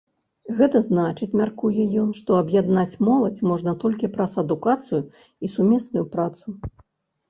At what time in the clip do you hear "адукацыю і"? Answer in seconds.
4.47-5.57